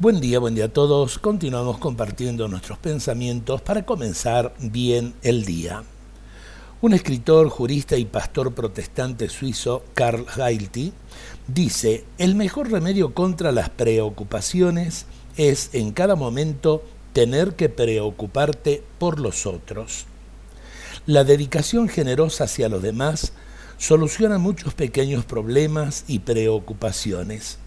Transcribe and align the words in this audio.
Buen 0.00 0.18
día, 0.18 0.38
buen 0.38 0.54
día 0.54 0.64
a 0.64 0.68
todos. 0.68 1.18
Continuamos 1.18 1.76
compartiendo 1.76 2.48
nuestros 2.48 2.78
pensamientos 2.78 3.60
para 3.60 3.84
comenzar 3.84 4.54
bien 4.58 5.12
el 5.20 5.44
día. 5.44 5.82
Un 6.80 6.94
escritor, 6.94 7.50
jurista 7.50 7.98
y 7.98 8.06
pastor 8.06 8.54
protestante 8.54 9.28
suizo, 9.28 9.84
Karl 9.92 10.24
Heilti, 10.38 10.94
dice, 11.48 12.06
el 12.16 12.34
mejor 12.34 12.70
remedio 12.70 13.12
contra 13.12 13.52
las 13.52 13.68
preocupaciones 13.68 15.04
es 15.36 15.68
en 15.74 15.92
cada 15.92 16.16
momento 16.16 16.82
tener 17.12 17.52
que 17.54 17.68
preocuparte 17.68 18.82
por 18.98 19.20
los 19.20 19.44
otros. 19.44 20.06
La 21.04 21.24
dedicación 21.24 21.90
generosa 21.90 22.44
hacia 22.44 22.70
los 22.70 22.80
demás 22.80 23.34
soluciona 23.76 24.38
muchos 24.38 24.72
pequeños 24.72 25.26
problemas 25.26 26.04
y 26.08 26.20
preocupaciones. 26.20 27.58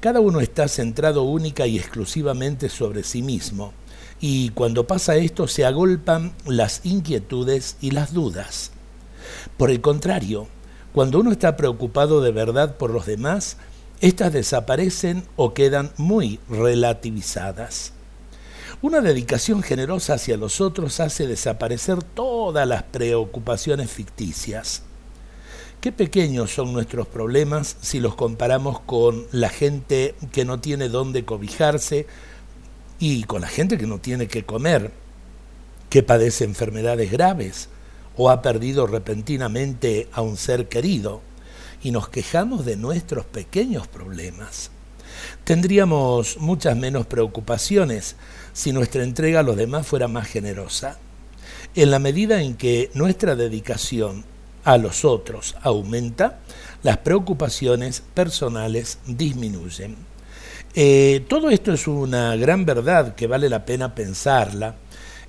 Cada 0.00 0.20
uno 0.20 0.40
está 0.40 0.66
centrado 0.66 1.24
única 1.24 1.66
y 1.66 1.78
exclusivamente 1.78 2.70
sobre 2.70 3.02
sí 3.02 3.20
mismo, 3.20 3.74
y 4.18 4.48
cuando 4.50 4.86
pasa 4.86 5.16
esto 5.16 5.46
se 5.46 5.66
agolpan 5.66 6.32
las 6.46 6.80
inquietudes 6.84 7.76
y 7.82 7.90
las 7.90 8.14
dudas. 8.14 8.70
Por 9.58 9.70
el 9.70 9.82
contrario, 9.82 10.48
cuando 10.94 11.20
uno 11.20 11.30
está 11.30 11.54
preocupado 11.54 12.22
de 12.22 12.32
verdad 12.32 12.78
por 12.78 12.90
los 12.90 13.04
demás, 13.04 13.58
éstas 14.00 14.32
desaparecen 14.32 15.22
o 15.36 15.52
quedan 15.52 15.92
muy 15.98 16.40
relativizadas. 16.48 17.92
Una 18.80 19.02
dedicación 19.02 19.62
generosa 19.62 20.14
hacia 20.14 20.38
los 20.38 20.62
otros 20.62 21.00
hace 21.00 21.26
desaparecer 21.26 22.02
todas 22.02 22.66
las 22.66 22.84
preocupaciones 22.84 23.90
ficticias. 23.90 24.82
Qué 25.80 25.92
pequeños 25.92 26.52
son 26.52 26.74
nuestros 26.74 27.06
problemas 27.06 27.78
si 27.80 28.00
los 28.00 28.14
comparamos 28.14 28.80
con 28.80 29.24
la 29.32 29.48
gente 29.48 30.14
que 30.30 30.44
no 30.44 30.60
tiene 30.60 30.90
dónde 30.90 31.24
cobijarse 31.24 32.06
y 32.98 33.24
con 33.24 33.40
la 33.40 33.48
gente 33.48 33.78
que 33.78 33.86
no 33.86 33.98
tiene 33.98 34.28
que 34.28 34.44
comer, 34.44 34.90
que 35.88 36.02
padece 36.02 36.44
enfermedades 36.44 37.10
graves 37.10 37.70
o 38.18 38.28
ha 38.28 38.42
perdido 38.42 38.86
repentinamente 38.86 40.06
a 40.12 40.20
un 40.20 40.36
ser 40.36 40.68
querido 40.68 41.22
y 41.82 41.92
nos 41.92 42.10
quejamos 42.10 42.66
de 42.66 42.76
nuestros 42.76 43.24
pequeños 43.24 43.88
problemas. 43.88 44.70
Tendríamos 45.44 46.36
muchas 46.36 46.76
menos 46.76 47.06
preocupaciones 47.06 48.16
si 48.52 48.72
nuestra 48.72 49.02
entrega 49.02 49.40
a 49.40 49.44
los 49.44 49.56
demás 49.56 49.86
fuera 49.86 50.08
más 50.08 50.28
generosa. 50.28 50.98
En 51.74 51.90
la 51.90 51.98
medida 51.98 52.42
en 52.42 52.54
que 52.56 52.90
nuestra 52.92 53.34
dedicación 53.34 54.24
a 54.64 54.76
los 54.76 55.04
otros 55.04 55.56
aumenta, 55.62 56.40
las 56.82 56.98
preocupaciones 56.98 58.02
personales 58.14 58.98
disminuyen. 59.06 59.96
Eh, 60.74 61.24
todo 61.28 61.50
esto 61.50 61.72
es 61.72 61.88
una 61.88 62.36
gran 62.36 62.64
verdad 62.64 63.14
que 63.14 63.26
vale 63.26 63.48
la 63.48 63.64
pena 63.64 63.94
pensarla. 63.94 64.76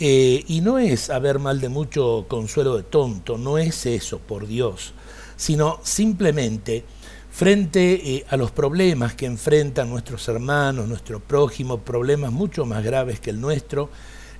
Eh, 0.00 0.44
y 0.48 0.60
no 0.60 0.78
es 0.78 1.08
haber 1.08 1.38
mal 1.38 1.60
de 1.60 1.68
mucho 1.68 2.26
consuelo 2.28 2.76
de 2.76 2.82
tonto, 2.82 3.38
no 3.38 3.58
es 3.58 3.86
eso, 3.86 4.18
por 4.18 4.48
Dios, 4.48 4.92
sino 5.36 5.78
simplemente 5.84 6.84
frente 7.30 7.94
eh, 7.94 8.26
a 8.28 8.36
los 8.36 8.50
problemas 8.50 9.14
que 9.14 9.26
enfrentan 9.26 9.90
nuestros 9.90 10.26
hermanos, 10.28 10.88
nuestro 10.88 11.20
prójimo, 11.20 11.78
problemas 11.78 12.32
mucho 12.32 12.64
más 12.64 12.82
graves 12.82 13.20
que 13.20 13.30
el 13.30 13.40
nuestro, 13.40 13.88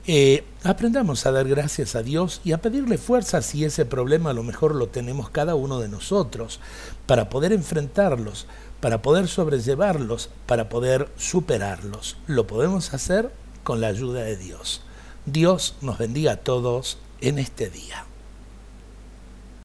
eh, 0.07 0.45
aprendamos 0.63 1.25
a 1.25 1.33
dar 1.33 1.49
gracias 1.49 1.95
a 1.95 2.03
Dios 2.03 2.41
y 2.45 2.53
a 2.53 2.61
pedirle 2.61 2.99
fuerza 2.99 3.41
si 3.41 3.65
ese 3.65 3.87
problema 3.87 4.31
a 4.31 4.35
lo 4.35 4.43
mejor 4.43 4.75
lo 4.75 4.89
tenemos 4.89 5.31
cada 5.31 5.55
uno 5.55 5.81
de 5.81 5.89
nosotros, 5.89 6.61
para 7.07 7.31
poder 7.31 7.53
enfrentarlos, 7.53 8.47
para 8.81 9.01
poder 9.01 9.29
sobrellevarlos, 9.29 10.29
para 10.47 10.69
poder 10.69 11.09
superarlos. 11.17 12.17
Lo 12.27 12.47
podemos 12.47 12.93
hacer 12.93 13.31
con 13.63 13.81
la 13.81 13.89
ayuda 13.89 14.23
de 14.23 14.37
Dios. 14.37 14.83
Dios 15.27 15.77
nos 15.81 15.97
bendiga 15.97 16.33
a 16.33 16.37
todos 16.37 16.99
en 17.21 17.39
este 17.39 17.71
día. 17.71 18.05